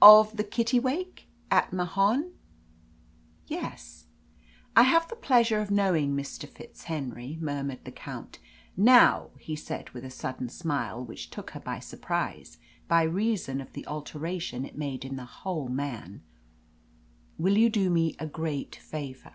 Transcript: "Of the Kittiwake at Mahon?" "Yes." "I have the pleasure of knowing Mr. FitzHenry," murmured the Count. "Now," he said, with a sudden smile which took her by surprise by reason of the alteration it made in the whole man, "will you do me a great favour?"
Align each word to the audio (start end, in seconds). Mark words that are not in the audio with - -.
"Of 0.00 0.36
the 0.36 0.44
Kittiwake 0.44 1.26
at 1.50 1.72
Mahon?" 1.72 2.32
"Yes." 3.48 4.06
"I 4.76 4.84
have 4.84 5.08
the 5.08 5.16
pleasure 5.16 5.58
of 5.60 5.72
knowing 5.72 6.14
Mr. 6.14 6.48
FitzHenry," 6.48 7.36
murmured 7.40 7.84
the 7.84 7.90
Count. 7.90 8.38
"Now," 8.76 9.30
he 9.40 9.56
said, 9.56 9.90
with 9.90 10.04
a 10.04 10.08
sudden 10.10 10.48
smile 10.50 11.04
which 11.04 11.30
took 11.30 11.50
her 11.50 11.58
by 11.58 11.80
surprise 11.80 12.58
by 12.86 13.02
reason 13.02 13.60
of 13.60 13.72
the 13.72 13.84
alteration 13.88 14.64
it 14.64 14.78
made 14.78 15.04
in 15.04 15.16
the 15.16 15.24
whole 15.24 15.66
man, 15.68 16.22
"will 17.36 17.58
you 17.58 17.68
do 17.68 17.90
me 17.90 18.14
a 18.20 18.26
great 18.28 18.76
favour?" 18.76 19.34